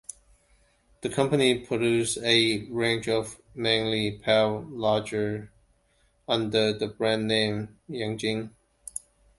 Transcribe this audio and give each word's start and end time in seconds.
The 1.01 1.09
company 1.09 1.59
produces 1.59 2.23
a 2.23 2.65
range 2.71 3.07
of 3.07 3.39
mainly 3.53 4.17
pale 4.17 4.63
lagers 4.63 5.47
under 6.27 6.73
the 6.73 6.87
brand 6.87 7.27
name 7.27 7.77
Yanjing. 7.87 8.49